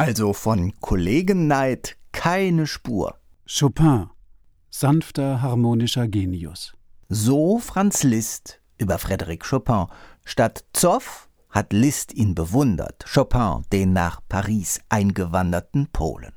Also 0.00 0.32
von 0.32 0.74
Kollegenneid 0.80 1.96
keine 2.12 2.68
Spur. 2.68 3.18
Chopin, 3.48 4.06
sanfter 4.70 5.42
harmonischer 5.42 6.06
Genius. 6.06 6.72
So 7.08 7.58
Franz 7.58 8.04
Liszt 8.04 8.60
über 8.78 8.94
Frédéric 8.98 9.42
Chopin. 9.50 9.86
Statt 10.24 10.64
Zoff 10.72 11.28
hat 11.50 11.72
Liszt 11.72 12.14
ihn 12.14 12.36
bewundert, 12.36 13.06
Chopin, 13.12 13.64
den 13.72 13.92
nach 13.92 14.20
Paris 14.28 14.80
eingewanderten 14.88 15.88
Polen. 15.92 16.32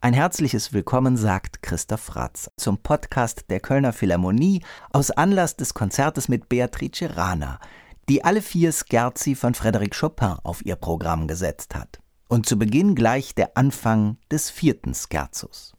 Ein 0.00 0.14
herzliches 0.14 0.72
Willkommen 0.72 1.16
sagt 1.16 1.60
Christoph 1.60 2.14
Ratz 2.14 2.52
zum 2.56 2.78
Podcast 2.78 3.46
der 3.50 3.58
Kölner 3.58 3.92
Philharmonie 3.92 4.62
aus 4.92 5.10
Anlass 5.10 5.56
des 5.56 5.74
Konzertes 5.74 6.28
mit 6.28 6.48
Beatrice 6.48 7.16
Rana, 7.16 7.58
die 8.08 8.22
alle 8.22 8.42
vier 8.42 8.70
Scherzi 8.70 9.34
von 9.34 9.54
Frédéric 9.54 9.98
Chopin 9.98 10.36
auf 10.44 10.64
ihr 10.64 10.76
Programm 10.76 11.26
gesetzt 11.26 11.74
hat. 11.74 12.01
Und 12.32 12.46
zu 12.46 12.58
Beginn 12.58 12.94
gleich 12.94 13.34
der 13.34 13.58
Anfang 13.58 14.16
des 14.30 14.48
vierten 14.48 14.94
Scherzos. 14.94 15.74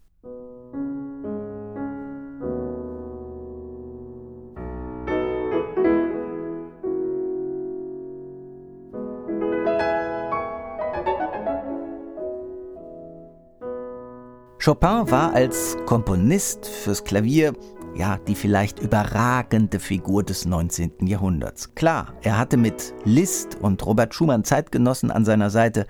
Chopin 14.64 15.10
war 15.10 15.34
als 15.34 15.76
Komponist 15.88 16.68
fürs 16.68 17.04
Klavier 17.04 17.54
ja, 17.96 18.18
die 18.28 18.36
vielleicht 18.36 18.80
überragende 18.80 19.80
Figur 19.80 20.24
des 20.24 20.46
19. 20.46 21.06
Jahrhunderts. 21.06 21.76
Klar, 21.76 22.14
er 22.22 22.38
hatte 22.38 22.58
mit 22.58 22.94
Liszt 23.06 23.58
und 23.62 23.86
Robert 23.86 24.14
Schumann 24.14 24.44
Zeitgenossen 24.44 25.12
an 25.12 25.26
seiner 25.26 25.50
Seite, 25.50 25.86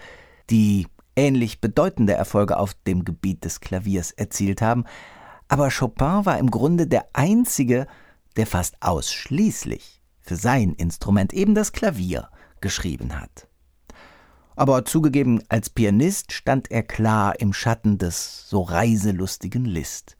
die 0.50 0.88
ähnlich 1.16 1.62
bedeutende 1.62 2.14
Erfolge 2.14 2.58
auf 2.58 2.74
dem 2.88 3.06
Gebiet 3.06 3.46
des 3.46 3.60
Klaviers 3.60 4.12
erzielt 4.12 4.62
haben, 4.62 4.86
aber 5.48 5.70
Chopin 5.70 6.26
war 6.26 6.40
im 6.40 6.50
Grunde 6.50 6.88
der 6.88 7.08
einzige, 7.14 7.88
der 8.36 8.48
fast 8.48 8.76
ausschließlich 8.82 10.02
für 10.22 10.36
sein 10.36 10.74
Instrument 10.74 11.34
eben 11.34 11.54
das 11.54 11.72
Klavier 11.72 12.30
geschrieben 12.62 13.20
hat. 13.20 13.48
Aber 14.56 14.86
zugegeben, 14.86 15.42
als 15.50 15.70
Pianist 15.70 16.32
stand 16.32 16.72
er 16.72 16.84
klar 16.84 17.40
im 17.40 17.54
Schatten 17.54 17.98
des 17.98 18.50
so 18.50 18.62
reiselustigen 18.62 19.66
Liszt. 19.66 20.16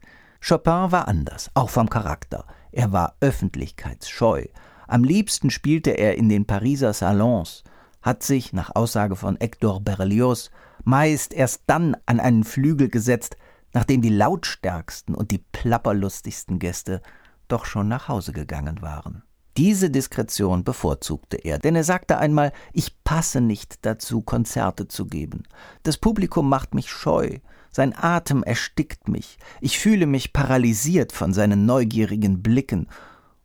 Chopin 0.46 0.92
war 0.92 1.08
anders, 1.08 1.50
auch 1.54 1.70
vom 1.70 1.88
Charakter. 1.88 2.44
Er 2.72 2.92
war 2.92 3.16
öffentlichkeitsscheu. 3.20 4.46
Am 4.86 5.04
liebsten 5.04 5.50
spielte 5.50 5.92
er 5.92 6.18
in 6.18 6.28
den 6.28 6.46
Pariser 6.46 6.92
Salons, 6.92 7.64
hat 8.04 8.22
sich, 8.22 8.52
nach 8.52 8.76
Aussage 8.76 9.16
von 9.16 9.38
Hector 9.40 9.80
Berlioz, 9.80 10.50
meist 10.84 11.32
erst 11.32 11.62
dann 11.66 11.96
an 12.04 12.20
einen 12.20 12.44
Flügel 12.44 12.90
gesetzt, 12.90 13.38
nachdem 13.72 14.02
die 14.02 14.10
lautstärksten 14.10 15.14
und 15.14 15.30
die 15.30 15.38
plapperlustigsten 15.38 16.58
Gäste 16.58 17.00
doch 17.48 17.64
schon 17.64 17.88
nach 17.88 18.06
Hause 18.08 18.32
gegangen 18.32 18.82
waren. 18.82 19.22
Diese 19.56 19.88
Diskretion 19.88 20.64
bevorzugte 20.64 21.38
er, 21.38 21.58
denn 21.58 21.76
er 21.76 21.84
sagte 21.84 22.18
einmal, 22.18 22.52
ich 22.74 23.02
passe 23.04 23.40
nicht 23.40 23.86
dazu, 23.86 24.20
Konzerte 24.20 24.86
zu 24.86 25.06
geben. 25.06 25.44
Das 25.82 25.96
Publikum 25.96 26.48
macht 26.48 26.74
mich 26.74 26.90
scheu, 26.90 27.38
sein 27.70 27.94
Atem 27.96 28.42
erstickt 28.42 29.08
mich, 29.08 29.38
ich 29.62 29.78
fühle 29.78 30.06
mich 30.06 30.34
paralysiert 30.34 31.12
von 31.12 31.32
seinen 31.32 31.64
neugierigen 31.64 32.42
Blicken 32.42 32.88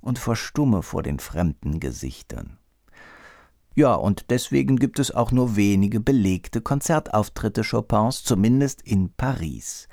und 0.02 0.20
verstumme 0.20 0.84
vor 0.84 1.02
den 1.02 1.20
fremden 1.20 1.80
Gesichtern. 1.80 2.59
Ja, 3.80 3.94
und 3.94 4.26
deswegen 4.30 4.76
gibt 4.76 5.00
es 5.00 5.10
auch 5.10 5.32
nur 5.32 5.56
wenige 5.56 6.02
belegte 6.02 6.60
Konzertauftritte 6.60 7.62
Chopins, 7.64 8.26
zumindest 8.26 8.82
in 8.82 9.14
Paris. 9.14 9.88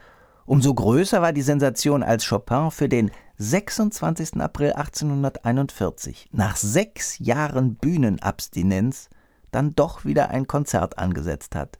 Umso 0.44 0.74
größer 0.74 1.22
war 1.22 1.32
die 1.32 1.42
Sensation, 1.42 2.02
als 2.02 2.28
Chopin 2.28 2.72
für 2.72 2.88
den 2.88 3.12
26. 3.38 4.40
April 4.40 4.72
1841, 4.72 6.30
nach 6.32 6.56
sechs 6.56 7.20
Jahren 7.20 7.76
Bühnenabstinenz, 7.76 9.08
dann 9.52 9.76
doch 9.76 10.04
wieder 10.04 10.30
ein 10.30 10.48
Konzert 10.48 10.98
angesetzt 10.98 11.54
hat. 11.54 11.78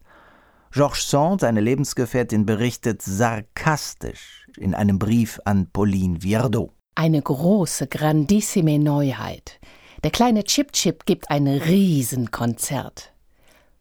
Georges 0.70 1.10
Sand, 1.10 1.40
seine 1.40 1.60
Lebensgefährtin, 1.60 2.46
berichtet 2.46 3.02
sarkastisch 3.02 4.46
in 4.56 4.76
einem 4.76 5.00
Brief 5.00 5.40
an 5.44 5.70
Pauline 5.72 6.22
Viardot. 6.22 6.70
Eine 6.94 7.20
große, 7.20 7.88
grandissime 7.88 8.78
Neuheit. 8.78 9.58
Der 10.06 10.12
kleine 10.12 10.44
Chip 10.44 10.72
Chip 10.72 11.04
gibt 11.04 11.32
ein 11.32 11.48
Riesenkonzert. 11.48 13.12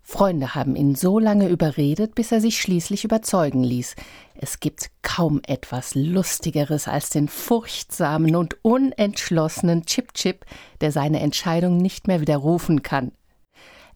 Freunde 0.01 0.55
haben 0.55 0.75
ihn 0.75 0.95
so 0.95 1.19
lange 1.19 1.49
überredet, 1.49 2.15
bis 2.15 2.31
er 2.31 2.41
sich 2.41 2.59
schließlich 2.59 3.03
überzeugen 3.03 3.63
ließ. 3.63 3.95
Es 4.33 4.59
gibt 4.59 4.89
kaum 5.03 5.39
etwas 5.45 5.93
Lustigeres 5.93 6.87
als 6.87 7.11
den 7.11 7.27
furchtsamen 7.27 8.35
und 8.35 8.57
unentschlossenen 8.63 9.85
Chip 9.85 10.15
Chip, 10.15 10.45
der 10.81 10.91
seine 10.91 11.19
Entscheidung 11.19 11.77
nicht 11.77 12.07
mehr 12.07 12.21
widerrufen 12.21 12.81
kann. 12.81 13.11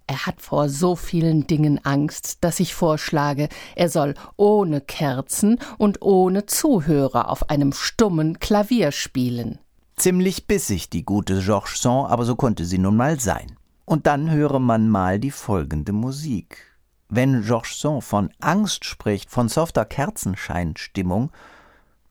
Er 0.05 0.27
hat 0.27 0.39
vor 0.39 0.69
so 0.69 0.95
vielen 0.95 1.47
Dingen 1.47 1.83
Angst, 1.83 2.43
dass 2.43 2.59
ich 2.59 2.75
vorschlage, 2.75 3.49
er 3.75 3.89
soll 3.89 4.13
ohne 4.37 4.81
Kerzen 4.81 5.57
und 5.79 6.03
ohne 6.03 6.45
Zuhörer 6.45 7.31
auf 7.31 7.49
einem 7.49 7.73
stummen 7.73 8.37
Klavier 8.37 8.91
spielen. 8.91 9.57
Ziemlich 9.99 10.47
bissig, 10.47 10.89
die 10.89 11.03
gute 11.03 11.41
Georges 11.41 11.81
Sand, 11.81 12.09
aber 12.09 12.23
so 12.23 12.37
konnte 12.37 12.63
sie 12.63 12.77
nun 12.77 12.95
mal 12.95 13.19
sein. 13.19 13.57
Und 13.83 14.07
dann 14.07 14.31
höre 14.31 14.57
man 14.57 14.87
mal 14.87 15.19
die 15.19 15.29
folgende 15.29 15.91
Musik. 15.91 16.77
Wenn 17.09 17.41
Georges 17.41 17.81
Sand 17.81 18.05
von 18.05 18.29
Angst 18.39 18.85
spricht, 18.85 19.29
von 19.29 19.49
softer 19.49 19.83
Kerzenscheinstimmung, 19.83 21.31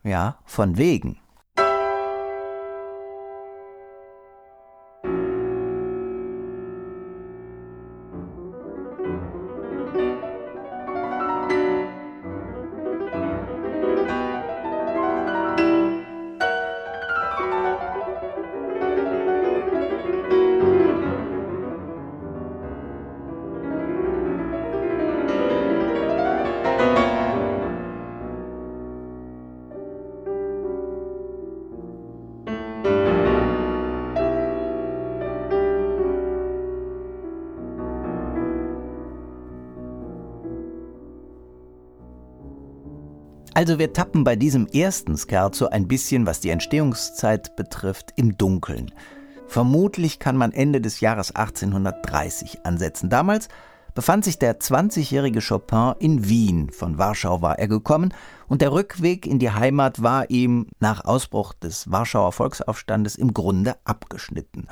ja, 0.04 0.36
von 0.44 0.76
wegen. 0.76 1.18
Also 43.58 43.80
wir 43.80 43.92
tappen 43.92 44.22
bei 44.22 44.36
diesem 44.36 44.68
ersten 44.68 45.18
Scherzo 45.18 45.66
ein 45.66 45.88
bisschen, 45.88 46.26
was 46.26 46.38
die 46.38 46.50
Entstehungszeit 46.50 47.56
betrifft, 47.56 48.12
im 48.14 48.38
Dunkeln. 48.38 48.92
Vermutlich 49.48 50.20
kann 50.20 50.36
man 50.36 50.52
Ende 50.52 50.80
des 50.80 51.00
Jahres 51.00 51.34
1830 51.34 52.64
ansetzen. 52.64 53.10
Damals 53.10 53.48
befand 53.96 54.24
sich 54.24 54.38
der 54.38 54.60
20-jährige 54.60 55.40
Chopin 55.40 55.94
in 55.98 56.28
Wien. 56.28 56.70
Von 56.70 56.98
Warschau 56.98 57.42
war 57.42 57.58
er 57.58 57.66
gekommen 57.66 58.14
und 58.46 58.62
der 58.62 58.70
Rückweg 58.70 59.26
in 59.26 59.40
die 59.40 59.50
Heimat 59.50 60.04
war 60.04 60.30
ihm 60.30 60.68
nach 60.78 61.04
Ausbruch 61.04 61.52
des 61.52 61.90
Warschauer 61.90 62.30
Volksaufstandes 62.30 63.16
im 63.16 63.34
Grunde 63.34 63.74
abgeschnitten. 63.82 64.68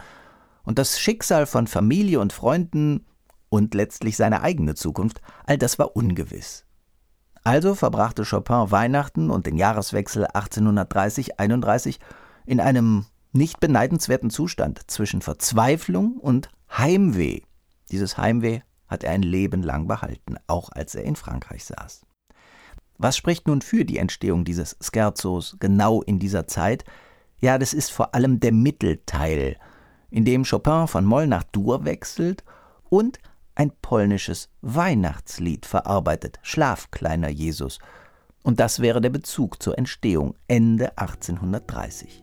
Und 0.62 0.78
das 0.78 1.00
Schicksal 1.00 1.46
von 1.46 1.66
Familie 1.66 2.20
und 2.20 2.32
Freunden 2.32 3.04
und 3.48 3.74
letztlich 3.74 4.16
seine 4.16 4.42
eigene 4.42 4.76
Zukunft, 4.76 5.22
all 5.44 5.58
das 5.58 5.80
war 5.80 5.96
ungewiss. 5.96 6.65
Also 7.46 7.76
verbrachte 7.76 8.24
Chopin 8.24 8.72
Weihnachten 8.72 9.30
und 9.30 9.46
den 9.46 9.56
Jahreswechsel 9.56 10.26
1830-31 10.26 12.00
in 12.44 12.58
einem 12.58 13.06
nicht 13.32 13.60
beneidenswerten 13.60 14.30
Zustand 14.30 14.80
zwischen 14.90 15.22
Verzweiflung 15.22 16.16
und 16.16 16.50
Heimweh. 16.76 17.42
Dieses 17.92 18.18
Heimweh 18.18 18.62
hat 18.88 19.04
er 19.04 19.12
ein 19.12 19.22
Leben 19.22 19.62
lang 19.62 19.86
behalten, 19.86 20.38
auch 20.48 20.70
als 20.72 20.96
er 20.96 21.04
in 21.04 21.14
Frankreich 21.14 21.64
saß. 21.66 22.04
Was 22.98 23.16
spricht 23.16 23.46
nun 23.46 23.62
für 23.62 23.84
die 23.84 23.98
Entstehung 23.98 24.44
dieses 24.44 24.76
Scherzos 24.80 25.56
genau 25.60 26.02
in 26.02 26.18
dieser 26.18 26.48
Zeit? 26.48 26.84
Ja, 27.38 27.58
das 27.58 27.74
ist 27.74 27.92
vor 27.92 28.12
allem 28.16 28.40
der 28.40 28.50
Mittelteil, 28.50 29.56
in 30.10 30.24
dem 30.24 30.42
Chopin 30.42 30.88
von 30.88 31.04
Moll 31.04 31.28
nach 31.28 31.44
Dur 31.44 31.84
wechselt 31.84 32.42
und 32.88 33.20
ein 33.56 33.72
polnisches 33.82 34.48
Weihnachtslied 34.60 35.66
verarbeitet, 35.66 36.38
Schlaf, 36.42 36.90
kleiner 36.92 37.28
Jesus. 37.28 37.80
Und 38.44 38.60
das 38.60 38.80
wäre 38.80 39.00
der 39.00 39.10
Bezug 39.10 39.60
zur 39.60 39.76
Entstehung 39.76 40.36
Ende 40.46 40.96
1830. 40.96 42.22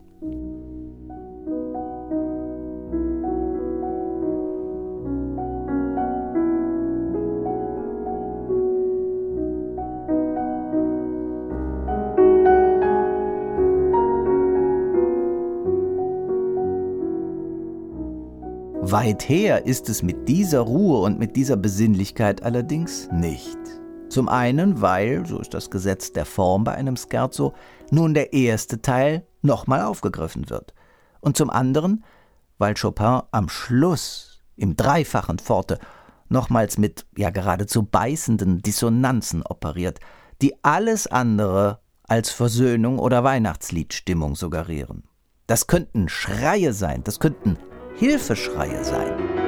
Weit 18.94 19.28
her 19.28 19.66
ist 19.66 19.90
es 19.90 20.04
mit 20.04 20.30
dieser 20.30 20.60
Ruhe 20.60 21.00
und 21.00 21.18
mit 21.18 21.36
dieser 21.36 21.58
Besinnlichkeit 21.58 22.44
allerdings 22.44 23.10
nicht. 23.12 23.58
Zum 24.08 24.30
einen, 24.30 24.82
weil, 24.82 25.26
so 25.26 25.40
ist 25.40 25.56
das 25.56 25.72
Gesetz 25.72 26.14
der 26.14 26.28
Form 26.28 26.64
bei 26.64 26.76
einem 26.76 26.96
Scherzo, 26.96 27.56
nun 27.90 28.14
der 28.14 28.34
erste 28.34 28.84
Teil 28.84 29.26
nochmal 29.42 29.82
aufgegriffen 29.82 30.48
wird. 30.52 30.76
Und 31.22 31.38
zum 31.38 31.50
anderen, 31.50 32.04
weil 32.60 32.76
Chopin 32.76 33.22
am 33.32 33.50
Schluss 33.50 34.44
im 34.58 34.76
dreifachen 34.76 35.40
Forte 35.40 35.80
nochmals 36.30 36.78
mit 36.78 37.08
ja 37.18 37.32
geradezu 37.32 37.82
beißenden 37.82 38.62
Dissonanzen 38.62 39.42
operiert, 39.42 40.02
die 40.44 40.54
alles 40.64 41.08
andere 41.08 41.80
als 42.04 42.30
Versöhnung 42.30 43.00
oder 43.00 43.24
Weihnachtsliedstimmung 43.24 44.36
suggerieren. 44.36 45.06
Das 45.48 45.66
könnten 45.66 46.10
Schreie 46.10 46.74
sein, 46.74 47.04
das 47.04 47.20
könnten 47.20 47.58
Hilfeschreie 47.96 48.84
sein. 48.84 49.43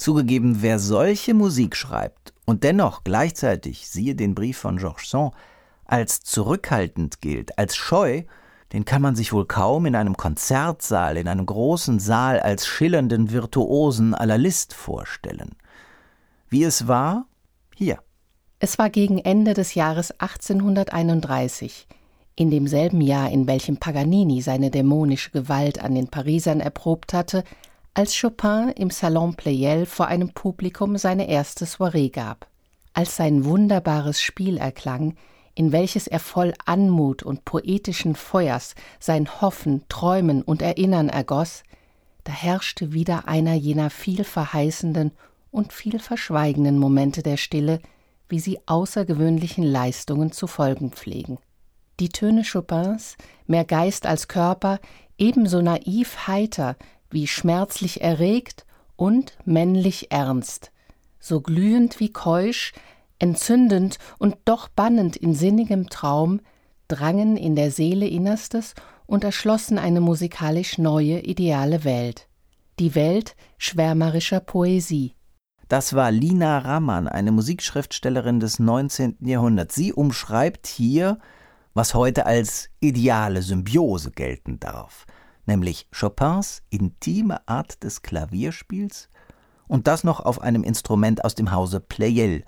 Zugegeben, 0.00 0.62
wer 0.62 0.78
solche 0.78 1.34
Musik 1.34 1.76
schreibt 1.76 2.32
und 2.46 2.64
dennoch 2.64 3.04
gleichzeitig, 3.04 3.86
siehe 3.86 4.14
den 4.14 4.34
Brief 4.34 4.56
von 4.56 4.78
Georges 4.78 5.10
Sand, 5.10 5.34
als 5.84 6.22
zurückhaltend 6.22 7.20
gilt, 7.20 7.58
als 7.58 7.76
scheu, 7.76 8.22
den 8.72 8.86
kann 8.86 9.02
man 9.02 9.14
sich 9.14 9.34
wohl 9.34 9.44
kaum 9.44 9.84
in 9.84 9.94
einem 9.94 10.16
Konzertsaal, 10.16 11.18
in 11.18 11.28
einem 11.28 11.44
großen 11.44 11.98
Saal 11.98 12.40
als 12.40 12.66
schillernden 12.66 13.30
Virtuosen 13.30 14.14
aller 14.14 14.38
List 14.38 14.72
vorstellen. 14.72 15.54
Wie 16.48 16.64
es 16.64 16.88
war? 16.88 17.26
Hier. 17.74 17.98
Es 18.58 18.78
war 18.78 18.88
gegen 18.88 19.18
Ende 19.18 19.52
des 19.52 19.74
Jahres 19.74 20.12
1831, 20.12 21.86
in 22.36 22.50
demselben 22.50 23.02
Jahr, 23.02 23.30
in 23.30 23.46
welchem 23.46 23.76
Paganini 23.76 24.40
seine 24.40 24.70
dämonische 24.70 25.30
Gewalt 25.30 25.78
an 25.84 25.94
den 25.94 26.08
Parisern 26.08 26.60
erprobt 26.60 27.12
hatte, 27.12 27.44
als 27.94 28.18
Chopin 28.18 28.72
im 28.76 28.90
Salon 28.90 29.34
Pleyel 29.34 29.84
vor 29.86 30.06
einem 30.06 30.30
Publikum 30.30 30.96
seine 30.96 31.28
erste 31.28 31.66
Soiree 31.66 32.08
gab. 32.08 32.46
Als 32.92 33.16
sein 33.16 33.44
wunderbares 33.44 34.20
Spiel 34.20 34.58
erklang, 34.58 35.16
in 35.54 35.72
welches 35.72 36.06
er 36.06 36.20
voll 36.20 36.54
Anmut 36.64 37.22
und 37.22 37.44
poetischen 37.44 38.14
Feuers 38.14 38.74
sein 38.98 39.40
Hoffen, 39.40 39.84
Träumen 39.88 40.42
und 40.42 40.62
Erinnern 40.62 41.08
ergoss, 41.08 41.64
da 42.24 42.32
herrschte 42.32 42.92
wieder 42.92 43.26
einer 43.26 43.54
jener 43.54 43.90
vielverheißenden 43.90 45.12
und 45.50 45.72
vielverschweigenden 45.72 46.78
Momente 46.78 47.22
der 47.22 47.36
Stille, 47.36 47.80
wie 48.28 48.38
sie 48.38 48.60
außergewöhnlichen 48.66 49.64
Leistungen 49.64 50.30
zu 50.30 50.46
folgen 50.46 50.92
pflegen. 50.92 51.38
Die 51.98 52.08
Töne 52.08 52.44
Chopins, 52.44 53.16
mehr 53.46 53.64
Geist 53.64 54.06
als 54.06 54.28
Körper, 54.28 54.78
ebenso 55.18 55.60
naiv 55.60 56.28
heiter 56.28 56.76
wie 57.10 57.26
schmerzlich 57.26 58.00
erregt 58.00 58.64
und 58.96 59.36
männlich 59.44 60.12
ernst, 60.12 60.72
so 61.18 61.40
glühend 61.40 62.00
wie 62.00 62.12
keusch, 62.12 62.72
entzündend 63.18 63.98
und 64.18 64.36
doch 64.44 64.68
bannend 64.68 65.16
in 65.16 65.34
sinnigem 65.34 65.88
Traum, 65.88 66.40
drangen 66.88 67.36
in 67.36 67.56
der 67.56 67.70
Seele 67.70 68.06
Innerstes 68.06 68.74
und 69.06 69.24
erschlossen 69.24 69.78
eine 69.78 70.00
musikalisch 70.00 70.78
neue, 70.78 71.20
ideale 71.20 71.84
Welt. 71.84 72.28
Die 72.78 72.94
Welt 72.94 73.36
schwärmerischer 73.58 74.40
Poesie. 74.40 75.14
Das 75.68 75.94
war 75.94 76.10
Lina 76.10 76.58
Ramann, 76.58 77.06
eine 77.06 77.30
Musikschriftstellerin 77.30 78.40
des 78.40 78.58
19. 78.58 79.18
Jahrhunderts. 79.20 79.74
Sie 79.74 79.92
umschreibt 79.92 80.66
hier, 80.66 81.18
was 81.74 81.94
heute 81.94 82.26
als 82.26 82.70
ideale 82.80 83.42
Symbiose 83.42 84.10
gelten 84.10 84.58
darf 84.58 85.06
nämlich 85.50 85.88
Chopins 85.90 86.62
intime 86.70 87.46
Art 87.48 87.82
des 87.82 88.02
Klavierspiels 88.02 89.08
und 89.66 89.88
das 89.88 90.04
noch 90.04 90.20
auf 90.20 90.40
einem 90.40 90.62
Instrument 90.62 91.24
aus 91.24 91.34
dem 91.34 91.50
Hause 91.50 91.80
Pleyel. 91.80 92.44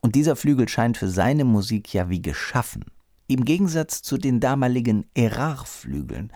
Und 0.00 0.14
dieser 0.14 0.36
Flügel 0.36 0.68
scheint 0.68 0.96
für 0.96 1.08
seine 1.08 1.44
Musik 1.44 1.92
ja 1.92 2.08
wie 2.10 2.22
geschaffen. 2.22 2.84
Im 3.26 3.44
Gegensatz 3.44 4.02
zu 4.02 4.18
den 4.18 4.38
damaligen 4.38 5.06
Erard-Flügeln, 5.14 6.32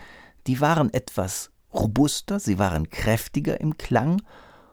die 0.49 0.61
waren 0.61 0.93
etwas 0.93 1.51
robuster, 1.73 2.41
sie 2.41 2.59
waren 2.59 2.91
kräftiger 2.91 3.61
im 3.61 3.79
Klang 3.79 4.21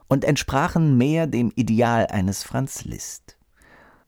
und 0.08 0.24
entsprachen 0.24 0.98
mehr 0.98 1.28
dem 1.28 1.52
Ideal 1.54 2.08
eines 2.08 2.42
Franz 2.42 2.84
Liszt. 2.84 3.38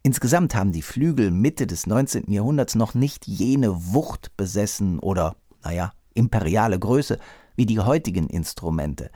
Insgesamt 0.03 0.57
haben 0.57 0.73
die 0.73 0.83
Flügel 0.83 1.31
Mitte 1.31 1.69
des 1.69 1.87
19. 1.87 2.33
Jahrhunderts 2.33 2.75
noch 2.75 2.95
nicht 2.95 3.29
jene 3.29 3.93
Wucht 3.93 4.37
besessen 4.37 4.99
oder, 4.99 5.37
naja, 5.63 5.93
imperiale 6.19 6.79
Größe 6.79 7.19
wie 7.57 7.67
die 7.67 7.81
heutigen 7.81 8.29
Instrumente. 8.29 9.11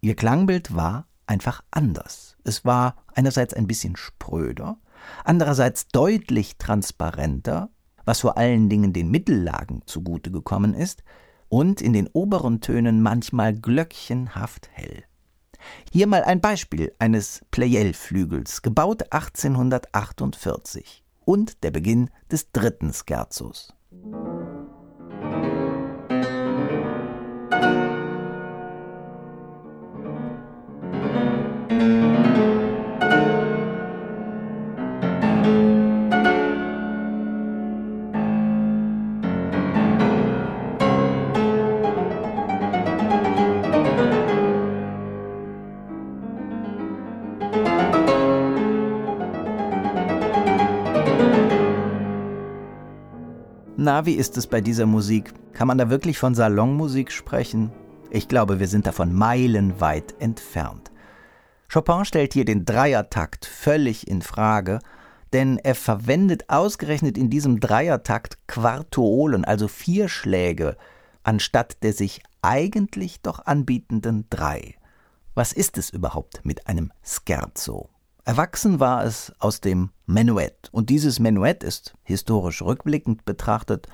Ihr 0.00 0.14
Klangbild 0.14 0.74
war 0.74 1.06
einfach 1.26 1.62
anders. 1.70 2.36
Es 2.44 2.64
war 2.64 2.96
einerseits 3.14 3.54
ein 3.54 3.66
bisschen 3.66 3.96
spröder, 3.96 4.78
andererseits 5.24 5.88
deutlich 5.88 6.58
transparenter, 6.58 7.70
was 8.04 8.20
vor 8.20 8.36
allen 8.38 8.68
Dingen 8.68 8.92
den 8.92 9.10
Mittellagen 9.10 9.82
zugute 9.86 10.30
gekommen 10.30 10.74
ist, 10.74 11.02
und 11.48 11.80
in 11.80 11.94
den 11.94 12.08
oberen 12.12 12.60
Tönen 12.60 13.02
manchmal 13.02 13.54
glöckchenhaft 13.54 14.68
hell. 14.72 15.04
Hier 15.90 16.06
mal 16.06 16.22
ein 16.22 16.40
Beispiel 16.40 16.94
eines 16.98 17.40
Pleyel-Flügels, 17.50 18.62
gebaut 18.62 19.12
1848 19.12 21.04
und 21.24 21.62
der 21.64 21.70
Beginn 21.70 22.10
des 22.30 22.52
dritten 22.52 22.92
Scherzos. 22.92 23.74
Na, 53.88 54.04
wie 54.04 54.16
ist 54.16 54.36
es 54.36 54.46
bei 54.46 54.60
dieser 54.60 54.84
Musik? 54.84 55.32
Kann 55.54 55.66
man 55.66 55.78
da 55.78 55.88
wirklich 55.88 56.18
von 56.18 56.34
Salonmusik 56.34 57.10
sprechen? 57.10 57.72
Ich 58.10 58.28
glaube, 58.28 58.60
wir 58.60 58.68
sind 58.68 58.86
davon 58.86 59.14
meilenweit 59.14 60.14
entfernt. 60.18 60.90
Chopin 61.72 62.04
stellt 62.04 62.34
hier 62.34 62.44
den 62.44 62.66
Dreiertakt 62.66 63.46
völlig 63.46 64.06
in 64.06 64.20
Frage, 64.20 64.80
denn 65.32 65.56
er 65.56 65.74
verwendet 65.74 66.50
ausgerechnet 66.50 67.16
in 67.16 67.30
diesem 67.30 67.60
Dreiertakt 67.60 68.36
Quartolen, 68.46 69.46
also 69.46 69.68
vier 69.68 70.10
Schläge, 70.10 70.76
anstatt 71.22 71.82
der 71.82 71.94
sich 71.94 72.22
eigentlich 72.42 73.22
doch 73.22 73.46
anbietenden 73.46 74.26
drei. 74.28 74.74
Was 75.34 75.54
ist 75.54 75.78
es 75.78 75.88
überhaupt 75.88 76.44
mit 76.44 76.66
einem 76.66 76.92
Scherzo? 77.02 77.88
Erwachsen 78.28 78.78
war 78.78 79.06
es 79.06 79.32
aus 79.38 79.62
dem 79.62 79.88
Menuett. 80.04 80.68
Und 80.70 80.90
dieses 80.90 81.18
Menuett 81.18 81.64
ist, 81.64 81.94
historisch 82.02 82.60
rückblickend 82.60 83.24
betrachtet, 83.24 83.86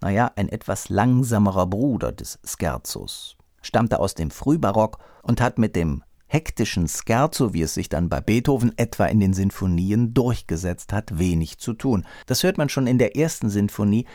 naja, 0.00 0.30
ein 0.36 0.48
etwas 0.48 0.88
langsamerer 0.88 1.66
Bruder 1.66 2.12
des 2.12 2.38
Scherzos. 2.44 3.36
Stammte 3.60 3.98
aus 3.98 4.14
dem 4.14 4.30
Frühbarock 4.30 4.98
und 5.24 5.40
hat 5.40 5.58
mit 5.58 5.74
dem 5.74 6.04
hektischen 6.28 6.86
Scherzo, 6.86 7.54
wie 7.54 7.62
es 7.62 7.74
sich 7.74 7.88
dann 7.88 8.08
bei 8.08 8.20
Beethoven 8.20 8.72
etwa 8.78 9.06
in 9.06 9.18
den 9.18 9.34
Sinfonien 9.34 10.14
durchgesetzt 10.14 10.92
hat, 10.92 11.18
wenig 11.18 11.58
zu 11.58 11.72
tun. 11.72 12.06
Das 12.26 12.44
hört 12.44 12.58
man 12.58 12.68
schon 12.68 12.86
in 12.86 12.98
der 12.98 13.16
ersten 13.16 13.50
Sinfonie. 13.50 14.06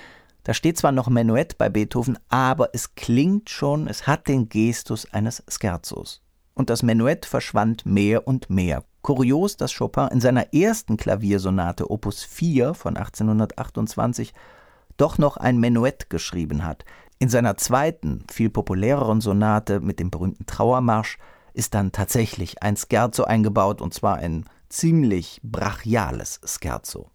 Da 0.43 0.53
steht 0.53 0.77
zwar 0.77 0.93
noch 0.93 1.09
Menuett 1.09 1.57
bei 1.57 1.67
Beethoven, 1.67 2.17
aber 2.29 2.69
es 2.71 2.95
klingt 2.95 3.49
schon, 3.49 3.89
es 3.89 4.07
hat 4.07 4.29
den 4.29 4.47
Gestus 4.47 5.11
eines 5.11 5.43
Scherzos. 5.49 6.21
Und 6.57 6.71
das 6.71 6.81
Menuett 6.81 7.27
verschwand 7.27 7.85
mehr 7.85 8.27
und 8.27 8.49
mehr. 8.49 8.83
Kurios, 9.03 9.57
dass 9.57 9.77
Chopin 9.77 10.07
in 10.07 10.19
seiner 10.19 10.55
ersten 10.55 10.97
Klaviersonate 10.97 11.91
Opus 11.91 12.23
4 12.23 12.73
von 12.73 12.97
1828 12.97 14.33
doch 14.97 15.19
noch 15.19 15.37
ein 15.37 15.59
Menuett 15.59 16.09
geschrieben 16.09 16.65
hat. 16.65 16.83
In 17.19 17.29
seiner 17.29 17.57
zweiten, 17.57 18.23
viel 18.31 18.49
populäreren 18.49 19.21
Sonate 19.21 19.81
mit 19.81 19.99
dem 19.99 20.09
berühmten 20.09 20.47
Trauermarsch 20.47 21.19
ist 21.53 21.75
dann 21.75 21.91
tatsächlich 21.91 22.63
ein 22.63 22.75
Scherzo 22.75 23.23
eingebaut, 23.25 23.79
und 23.79 23.93
zwar 23.93 24.15
ein 24.15 24.45
ziemlich 24.67 25.39
brachiales 25.43 26.41
Scherzo. 26.43 27.11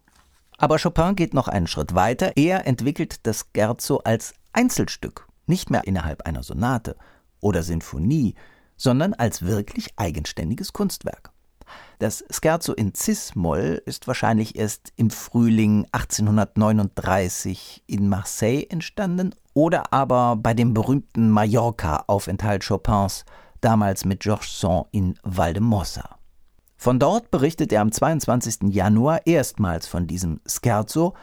Aber 0.57 0.79
Chopin 0.79 1.17
geht 1.17 1.33
noch 1.33 1.49
einen 1.49 1.67
Schritt 1.67 1.93
weiter. 1.93 2.31
Er 2.37 2.65
entwickelt 2.65 3.27
das 3.27 3.47
Scherzo 3.53 3.97
als 4.05 4.35
Einzelstück, 4.53 5.27
nicht 5.47 5.69
mehr 5.69 5.83
innerhalb 5.83 6.21
einer 6.21 6.43
Sonate 6.43 6.95
oder 7.41 7.61
Sinfonie, 7.61 8.35
sondern 8.83 9.13
als 9.13 9.43
wirklich 9.43 9.93
eigenständiges 9.95 10.73
Kunstwerk. 10.73 11.31
Das 11.99 12.25
Scherzo 12.29 12.73
in 12.73 12.93
Cis-Moll 12.93 13.81
ist 13.85 14.07
wahrscheinlich 14.07 14.57
erst 14.57 14.91
im 14.97 15.09
Frühling 15.09 15.87
1839 15.93 17.85
in 17.87 18.09
Marseille 18.09 18.65
entstanden 18.69 19.33
oder 19.53 19.93
aber 19.93 20.35
bei 20.35 20.53
dem 20.53 20.73
berühmten 20.73 21.29
Mallorca-Aufenthalt 21.29 22.67
Chopins, 22.67 23.23
damals 23.61 24.03
mit 24.03 24.19
Georges 24.19 24.59
Sand 24.59 24.87
in 24.91 25.17
Valdemossa. 25.23 26.17
Von 26.75 26.99
dort 26.99 27.31
berichtet 27.31 27.71
er 27.71 27.79
am 27.79 27.93
22. 27.93 28.73
Januar 28.73 29.25
erstmals 29.25 29.87
von 29.87 30.07
diesem 30.07 30.41
Scherzo, 30.45 31.13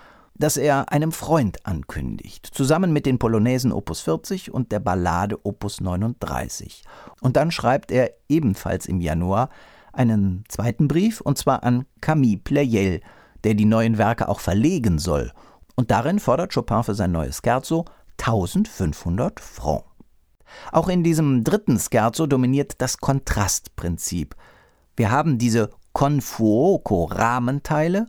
das 0.40 0.56
er 0.56 0.90
einem 0.90 1.12
Freund 1.12 1.66
ankündigt, 1.66 2.46
zusammen 2.46 2.94
mit 2.94 3.04
den 3.04 3.18
Polonäsen 3.18 3.72
Opus 3.72 4.00
40 4.00 4.52
und 4.52 4.72
der 4.72 4.80
Ballade 4.80 5.38
Opus 5.44 5.82
39. 5.82 6.82
Und 7.20 7.36
dann 7.36 7.50
schreibt 7.50 7.92
er 7.92 8.12
ebenfalls 8.28 8.86
im 8.86 9.00
Januar 9.02 9.50
einen 9.92 10.44
zweiten 10.48 10.88
Brief, 10.88 11.20
und 11.20 11.36
zwar 11.36 11.62
an 11.62 11.84
Camille 12.00 12.38
Pleyel, 12.38 13.02
der 13.44 13.52
die 13.52 13.66
neuen 13.66 13.98
Werke 13.98 14.28
auch 14.28 14.40
verlegen 14.40 14.98
soll. 14.98 15.30
Und 15.76 15.90
darin 15.90 16.18
fordert 16.18 16.54
Chopin 16.54 16.84
für 16.84 16.94
sein 16.94 17.12
neues 17.12 17.42
Scherzo 17.44 17.84
1500 18.18 19.40
Francs. 19.40 19.84
Auch 20.72 20.88
in 20.88 21.04
diesem 21.04 21.44
dritten 21.44 21.78
Scherzo 21.78 22.26
dominiert 22.26 22.80
das 22.80 22.96
Kontrastprinzip. 22.98 24.34
Wir 24.96 25.10
haben 25.10 25.36
diese 25.36 25.68
Con 25.92 26.22
fuoco 26.22 27.04
Rahmenteile 27.04 28.06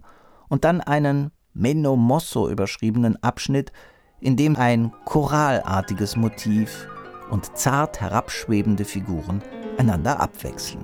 und 0.48 0.64
dann 0.64 0.80
einen 0.80 1.32
Meno 1.62 1.96
Mosso 1.96 2.50
überschriebenen 2.50 3.22
Abschnitt, 3.22 3.72
in 4.20 4.36
dem 4.36 4.56
ein 4.56 4.92
choralartiges 5.06 6.16
Motiv 6.16 6.88
und 7.30 7.56
zart 7.56 8.02
herabschwebende 8.02 8.84
Figuren 8.84 9.44
einander 9.78 10.20
abwechseln. 10.20 10.84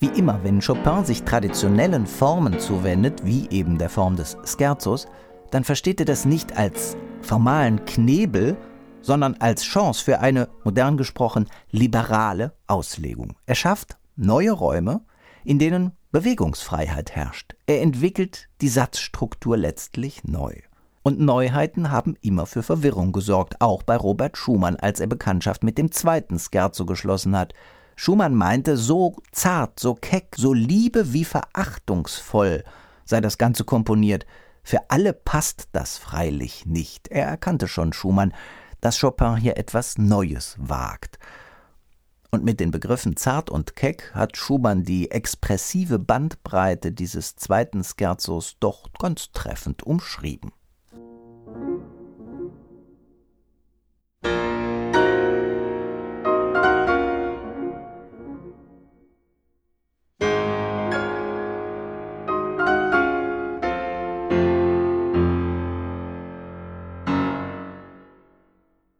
Wie 0.00 0.18
immer, 0.18 0.40
wenn 0.42 0.60
Chopin 0.60 1.04
sich 1.04 1.22
traditionellen 1.22 2.08
Formen 2.08 2.58
zuwendet, 2.58 3.24
wie 3.24 3.48
eben 3.50 3.78
der 3.78 3.90
Form 3.90 4.16
des 4.16 4.36
Scherzos, 4.44 5.06
dann 5.52 5.62
versteht 5.62 6.00
er 6.00 6.06
das 6.06 6.24
nicht 6.24 6.56
als 6.58 6.96
formalen 7.20 7.84
Knebel, 7.84 8.56
sondern 9.00 9.34
als 9.40 9.62
Chance 9.62 10.04
für 10.04 10.20
eine, 10.20 10.48
modern 10.64 10.96
gesprochen, 10.96 11.48
liberale 11.70 12.54
Auslegung. 12.66 13.34
Er 13.46 13.54
schafft 13.54 13.96
neue 14.16 14.52
Räume, 14.52 15.02
in 15.44 15.58
denen 15.58 15.92
Bewegungsfreiheit 16.10 17.14
herrscht. 17.14 17.54
Er 17.66 17.82
entwickelt 17.82 18.48
die 18.60 18.68
Satzstruktur 18.68 19.56
letztlich 19.56 20.24
neu. 20.24 20.54
Und 21.02 21.20
Neuheiten 21.20 21.90
haben 21.90 22.16
immer 22.20 22.46
für 22.46 22.62
Verwirrung 22.62 23.12
gesorgt, 23.12 23.60
auch 23.60 23.82
bei 23.82 23.96
Robert 23.96 24.36
Schumann, 24.36 24.76
als 24.76 25.00
er 25.00 25.06
Bekanntschaft 25.06 25.62
mit 25.62 25.78
dem 25.78 25.92
zweiten 25.92 26.38
Scherzo 26.38 26.84
geschlossen 26.86 27.36
hat. 27.36 27.54
Schumann 27.96 28.34
meinte, 28.34 28.76
so 28.76 29.16
zart, 29.32 29.80
so 29.80 29.94
keck, 29.94 30.34
so 30.36 30.52
liebe 30.52 31.12
wie 31.12 31.24
verachtungsvoll 31.24 32.64
sei 33.08 33.20
das 33.20 33.38
Ganze 33.38 33.64
komponiert. 33.64 34.26
Für 34.68 34.90
alle 34.90 35.14
passt 35.14 35.70
das 35.72 35.96
freilich 35.96 36.66
nicht. 36.66 37.08
Er 37.08 37.24
erkannte 37.24 37.68
schon 37.68 37.94
Schumann, 37.94 38.34
dass 38.82 39.00
Chopin 39.00 39.36
hier 39.36 39.56
etwas 39.56 39.96
Neues 39.96 40.56
wagt. 40.58 41.18
Und 42.30 42.44
mit 42.44 42.60
den 42.60 42.70
Begriffen 42.70 43.16
zart 43.16 43.48
und 43.48 43.76
keck 43.76 44.12
hat 44.12 44.36
Schumann 44.36 44.84
die 44.84 45.10
expressive 45.10 45.98
Bandbreite 45.98 46.92
dieses 46.92 47.34
zweiten 47.36 47.82
Scherzos 47.82 48.56
doch 48.60 48.92
ganz 48.98 49.32
treffend 49.32 49.84
umschrieben. 49.84 50.52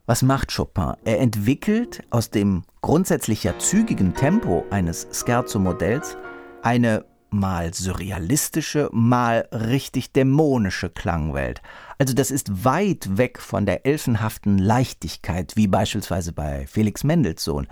Was 0.08 0.22
macht 0.22 0.56
Chopin? 0.56 0.94
Er 1.04 1.20
entwickelt 1.20 2.02
aus 2.08 2.30
dem 2.30 2.62
grundsätzlich 2.80 3.44
ja 3.44 3.58
zügigen 3.58 4.14
Tempo 4.14 4.64
eines 4.70 5.06
Scherzo-Modells 5.12 6.16
eine 6.62 7.04
mal 7.28 7.74
surrealistische, 7.74 8.88
mal 8.90 9.46
richtig 9.52 10.14
dämonische 10.14 10.88
Klangwelt. 10.88 11.60
Also 11.98 12.14
das 12.14 12.30
ist 12.30 12.64
weit 12.64 13.18
weg 13.18 13.38
von 13.38 13.66
der 13.66 13.84
elfenhaften 13.84 14.56
Leichtigkeit, 14.56 15.54
wie 15.56 15.66
beispielsweise 15.66 16.32
bei 16.32 16.66
Felix 16.66 17.04
Mendelssohn. 17.04 17.66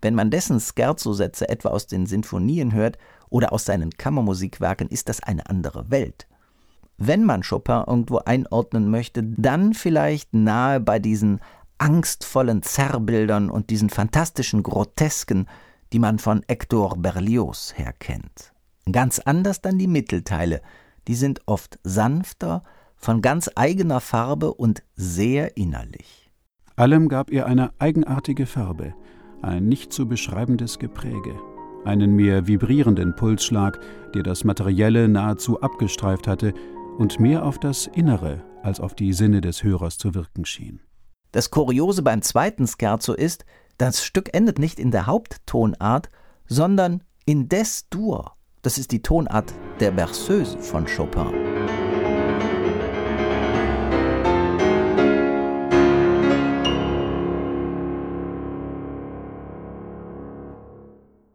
Wenn 0.00 0.14
man 0.14 0.30
dessen 0.30 0.60
Scherzo-Sätze 0.60 1.48
etwa 1.48 1.70
aus 1.70 1.88
den 1.88 2.06
Sinfonien 2.06 2.72
hört 2.72 2.98
oder 3.30 3.52
aus 3.52 3.64
seinen 3.64 3.90
Kammermusikwerken, 3.90 4.86
ist 4.86 5.08
das 5.08 5.24
eine 5.24 5.50
andere 5.50 5.90
Welt. 5.90 6.28
Wenn 7.02 7.24
man 7.24 7.42
Chopin 7.42 7.82
irgendwo 7.86 8.18
einordnen 8.18 8.90
möchte, 8.90 9.22
dann 9.24 9.72
vielleicht 9.72 10.34
nahe 10.34 10.80
bei 10.80 10.98
diesen 10.98 11.40
angstvollen 11.80 12.62
Zerrbildern 12.62 13.50
und 13.50 13.70
diesen 13.70 13.90
fantastischen 13.90 14.62
Grotesken, 14.62 15.46
die 15.92 15.98
man 15.98 16.18
von 16.18 16.42
Hector 16.46 16.96
Berlioz 16.96 17.72
her 17.76 17.92
kennt. 17.98 18.52
Ganz 18.90 19.18
anders 19.18 19.60
dann 19.60 19.78
die 19.78 19.86
Mittelteile, 19.86 20.62
die 21.08 21.14
sind 21.14 21.40
oft 21.46 21.78
sanfter, 21.82 22.62
von 22.96 23.22
ganz 23.22 23.50
eigener 23.54 24.00
Farbe 24.00 24.52
und 24.52 24.82
sehr 24.94 25.56
innerlich. 25.56 26.30
Allem 26.76 27.08
gab 27.08 27.30
er 27.30 27.46
eine 27.46 27.70
eigenartige 27.78 28.44
Farbe, 28.44 28.94
ein 29.40 29.66
nicht 29.66 29.92
zu 29.92 30.06
beschreibendes 30.06 30.78
Gepräge, 30.78 31.34
einen 31.84 32.14
mehr 32.14 32.46
vibrierenden 32.46 33.16
Pulsschlag, 33.16 33.80
der 34.14 34.22
das 34.22 34.44
Materielle 34.44 35.08
nahezu 35.08 35.62
abgestreift 35.62 36.28
hatte 36.28 36.52
und 36.98 37.20
mehr 37.20 37.46
auf 37.46 37.58
das 37.58 37.86
Innere 37.86 38.42
als 38.62 38.80
auf 38.80 38.94
die 38.94 39.14
Sinne 39.14 39.40
des 39.40 39.62
Hörers 39.62 39.96
zu 39.96 40.14
wirken 40.14 40.44
schien. 40.44 40.80
Das 41.32 41.52
Kuriose 41.52 42.02
beim 42.02 42.22
zweiten 42.22 42.66
Scherzo 42.66 43.12
ist, 43.12 43.44
das 43.78 44.04
Stück 44.04 44.34
endet 44.34 44.58
nicht 44.58 44.80
in 44.80 44.90
der 44.90 45.06
Haupttonart, 45.06 46.10
sondern 46.48 47.04
in 47.24 47.48
Des 47.48 47.88
Dur. 47.88 48.32
Das 48.62 48.78
ist 48.78 48.90
die 48.90 49.00
Tonart 49.00 49.54
der 49.78 49.92
Berceuse 49.92 50.58
von 50.58 50.86
Chopin. 50.86 51.28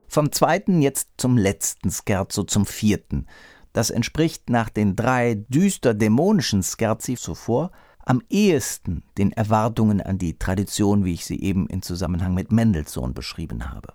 Vom 0.09 0.31
zweiten 0.33 0.81
jetzt 0.81 1.09
zum 1.15 1.37
letzten 1.37 1.89
Scherzo, 1.89 2.43
zum 2.43 2.65
vierten. 2.65 3.27
Das 3.71 3.91
entspricht 3.91 4.49
nach 4.49 4.69
den 4.69 4.97
drei 4.97 5.35
düster 5.47 5.93
dämonischen 5.93 6.63
Scherzi 6.63 7.15
zuvor 7.15 7.71
am 8.05 8.21
ehesten 8.29 9.03
den 9.17 9.31
Erwartungen 9.31 9.99
an 10.01 10.17
die 10.17 10.37
Tradition, 10.37 11.03
wie 11.05 11.13
ich 11.13 11.25
sie 11.25 11.41
eben 11.41 11.67
in 11.67 11.81
Zusammenhang 11.81 12.33
mit 12.33 12.51
Mendelssohn 12.51 13.13
beschrieben 13.13 13.71
habe. 13.71 13.93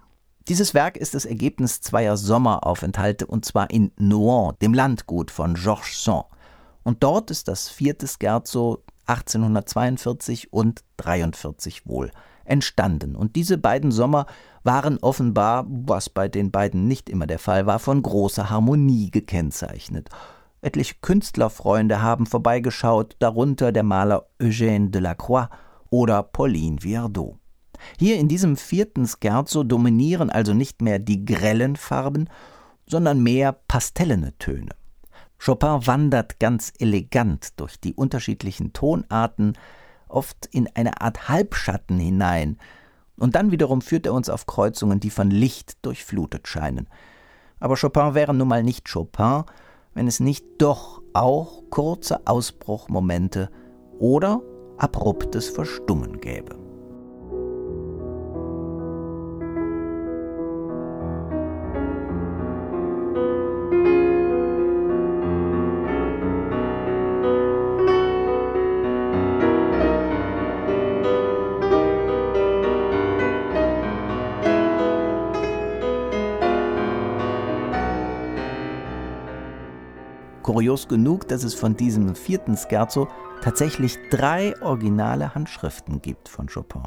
Dieses 0.48 0.74
Werk 0.74 0.96
ist 0.96 1.14
das 1.14 1.24
Ergebnis 1.24 1.80
zweier 1.80 2.16
Sommeraufenthalte 2.16 3.26
und 3.26 3.44
zwar 3.44 3.70
in 3.70 3.92
Nohant, 3.96 4.60
dem 4.62 4.74
Landgut 4.74 5.30
von 5.30 5.54
Georges 5.54 6.02
Sand. 6.02 6.24
Und 6.82 7.02
dort 7.02 7.30
ist 7.30 7.46
das 7.46 7.68
vierte 7.68 8.08
Scherzo 8.08 8.82
1842 9.06 10.52
und 10.52 10.82
43 10.96 11.86
wohl 11.86 12.10
entstanden. 12.44 13.14
Und 13.14 13.36
diese 13.36 13.58
beiden 13.58 13.92
Sommer 13.92 14.26
waren 14.64 14.98
offenbar, 14.98 15.66
was 15.68 16.08
bei 16.08 16.28
den 16.28 16.50
beiden 16.50 16.88
nicht 16.88 17.08
immer 17.08 17.26
der 17.26 17.38
Fall 17.38 17.66
war, 17.66 17.78
von 17.78 18.02
großer 18.02 18.50
Harmonie 18.50 19.10
gekennzeichnet. 19.10 20.08
Etliche 20.62 20.94
Künstlerfreunde 21.00 22.02
haben 22.02 22.26
vorbeigeschaut, 22.26 23.16
darunter 23.18 23.72
der 23.72 23.82
Maler 23.82 24.26
Eugène 24.38 24.90
Delacroix 24.90 25.48
oder 25.88 26.22
Pauline 26.22 26.82
Viardot. 26.82 27.38
Hier 27.98 28.18
in 28.18 28.28
diesem 28.28 28.56
vierten 28.56 29.06
Scherzo 29.06 29.64
dominieren 29.64 30.28
also 30.28 30.52
nicht 30.52 30.82
mehr 30.82 30.98
die 30.98 31.24
grellen 31.24 31.76
Farben, 31.76 32.28
sondern 32.86 33.22
mehr 33.22 33.52
pastellene 33.52 34.36
Töne. 34.38 34.70
Chopin 35.42 35.86
wandert 35.86 36.38
ganz 36.38 36.72
elegant 36.78 37.58
durch 37.58 37.80
die 37.80 37.94
unterschiedlichen 37.94 38.74
Tonarten, 38.74 39.56
oft 40.08 40.46
in 40.52 40.68
eine 40.74 41.00
Art 41.00 41.28
Halbschatten 41.30 41.98
hinein, 41.98 42.58
Und 43.20 43.34
dann 43.34 43.50
wiederum 43.50 43.82
führt 43.82 44.06
er 44.06 44.14
uns 44.14 44.30
auf 44.30 44.46
Kreuzungen, 44.46 44.98
die 44.98 45.10
von 45.10 45.30
Licht 45.30 45.84
durchflutet 45.84 46.48
scheinen. 46.48 46.88
Aber 47.60 47.76
Chopin 47.76 48.14
wäre 48.14 48.32
nun 48.32 48.48
mal 48.48 48.62
nicht 48.62 48.90
Chopin, 48.90 49.44
wenn 50.00 50.07
es 50.07 50.19
nicht 50.19 50.47
doch 50.57 51.02
auch 51.12 51.64
kurze 51.69 52.26
Ausbruchmomente 52.26 53.50
oder 53.99 54.40
abruptes 54.78 55.50
Verstummen 55.50 56.23
gäbe. 56.23 56.69
Kurios 80.42 80.88
genug, 80.88 81.28
dass 81.28 81.44
es 81.44 81.54
von 81.54 81.76
diesem 81.76 82.14
vierten 82.14 82.56
Scherzo 82.56 83.09
tatsächlich 83.42 83.99
drei 84.11 84.61
originale 84.62 85.35
Handschriften 85.35 86.02
gibt 86.02 86.28
von 86.28 86.49
Chopin. 86.49 86.82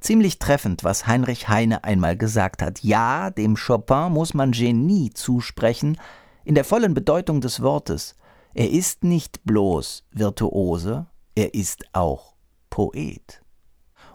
Ziemlich 0.00 0.38
treffend, 0.38 0.84
was 0.84 1.06
Heinrich 1.06 1.48
Heine 1.48 1.84
einmal 1.84 2.16
gesagt 2.16 2.62
hat. 2.62 2.82
Ja, 2.82 3.30
dem 3.30 3.56
Chopin 3.56 4.12
muss 4.12 4.34
man 4.34 4.52
Genie 4.52 5.10
zusprechen, 5.10 5.98
in 6.44 6.54
der 6.54 6.64
vollen 6.64 6.94
Bedeutung 6.94 7.40
des 7.40 7.60
Wortes. 7.62 8.14
Er 8.54 8.70
ist 8.70 9.04
nicht 9.04 9.44
bloß 9.44 10.04
Virtuose, 10.12 11.06
er 11.34 11.54
ist 11.54 11.84
auch 11.92 12.34
Poet. 12.70 13.42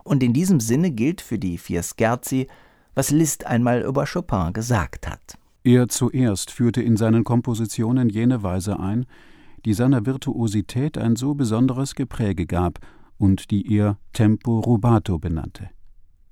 Und 0.03 0.23
in 0.23 0.33
diesem 0.33 0.59
Sinne 0.59 0.91
gilt 0.91 1.21
für 1.21 1.37
die 1.37 1.57
vier 1.57 1.83
Scherzi, 1.83 2.47
was 2.95 3.11
Liszt 3.11 3.45
einmal 3.45 3.81
über 3.81 4.05
Chopin 4.05 4.53
gesagt 4.53 5.07
hat. 5.07 5.37
Er 5.63 5.87
zuerst 5.89 6.49
führte 6.49 6.81
in 6.81 6.97
seinen 6.97 7.23
Kompositionen 7.23 8.09
jene 8.09 8.41
Weise 8.41 8.79
ein, 8.79 9.05
die 9.63 9.73
seiner 9.73 10.05
Virtuosität 10.07 10.97
ein 10.97 11.15
so 11.15 11.35
besonderes 11.35 11.93
Gepräge 11.93 12.47
gab 12.47 12.79
und 13.19 13.51
die 13.51 13.71
er 13.75 13.97
Tempo 14.13 14.59
rubato 14.59 15.19
benannte. 15.19 15.69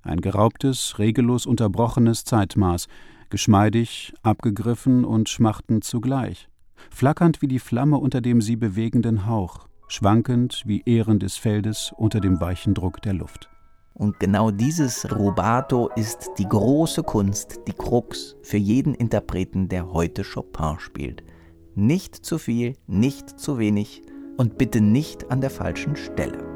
Ein 0.02 0.22
geraubtes, 0.22 0.98
regellos 0.98 1.46
unterbrochenes 1.46 2.24
Zeitmaß, 2.24 2.88
geschmeidig, 3.30 4.14
abgegriffen 4.24 5.06
und 5.06 5.30
schmachtend 5.30 5.84
zugleich, 5.84 6.50
flackernd 6.90 7.44
wie 7.44 7.48
die 7.48 7.60
Flamme 7.60 7.98
unter 7.98 8.22
dem 8.22 8.42
sie 8.42 8.56
bewegenden 8.56 9.28
Hauch, 9.28 9.68
schwankend 9.88 10.64
wie 10.66 10.82
Ähren 10.86 11.20
des 11.20 11.38
Feldes 11.38 11.94
unter 11.96 12.20
dem 12.20 12.42
weichen 12.42 12.74
Druck 12.74 13.04
der 13.04 13.14
Luft. 13.14 13.50
Und 14.00 14.18
genau 14.18 14.50
dieses 14.50 15.12
Rubato 15.12 15.90
ist 15.98 16.30
die 16.38 16.48
große 16.48 17.04
Kunst, 17.04 17.60
die 17.68 17.74
Krux 17.74 18.38
für 18.42 18.56
jeden 18.56 18.96
Interpreten, 18.96 19.68
der 19.68 19.92
heute 19.92 20.24
Chopin 20.24 20.80
spielt. 20.80 21.22
Nicht 21.76 22.16
zu 22.16 22.38
viel, 22.38 22.78
nicht 22.88 23.38
zu 23.38 23.60
wenig 23.60 24.02
und 24.38 24.58
bitte 24.58 24.80
nicht 24.80 25.30
an 25.30 25.42
der 25.42 25.50
falschen 25.50 25.98
Stelle. 25.98 26.49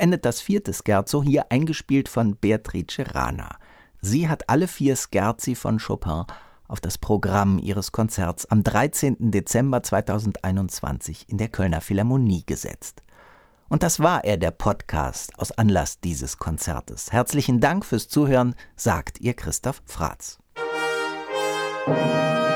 Endet 0.00 0.24
das 0.24 0.40
vierte 0.40 0.72
Scherzo, 0.72 1.22
hier 1.22 1.50
eingespielt 1.50 2.08
von 2.08 2.36
Beatrice 2.36 3.14
Rana. 3.14 3.56
Sie 4.00 4.28
hat 4.28 4.48
alle 4.48 4.66
vier 4.66 4.96
Scherzi 4.96 5.54
von 5.54 5.78
Chopin 5.78 6.24
auf 6.68 6.80
das 6.80 6.98
Programm 6.98 7.58
ihres 7.58 7.92
Konzerts 7.92 8.46
am 8.46 8.62
13. 8.62 9.30
Dezember 9.30 9.82
2021 9.82 11.28
in 11.28 11.38
der 11.38 11.48
Kölner 11.48 11.80
Philharmonie 11.80 12.44
gesetzt. 12.46 13.02
Und 13.68 13.82
das 13.82 14.00
war 14.00 14.24
er, 14.24 14.36
der 14.36 14.50
Podcast 14.50 15.38
aus 15.38 15.52
Anlass 15.52 16.00
dieses 16.00 16.38
Konzertes. 16.38 17.12
Herzlichen 17.12 17.60
Dank 17.60 17.84
fürs 17.84 18.08
Zuhören, 18.08 18.54
sagt 18.76 19.20
ihr 19.20 19.34
Christoph 19.34 19.82
Fratz. 19.86 20.38
Musik 21.86 22.49